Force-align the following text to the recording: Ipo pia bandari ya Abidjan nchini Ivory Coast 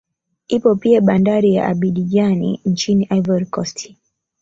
Ipo 0.47 0.75
pia 0.75 1.01
bandari 1.01 1.53
ya 1.53 1.65
Abidjan 1.67 2.59
nchini 2.65 3.03
Ivory 3.09 3.45
Coast 3.45 3.93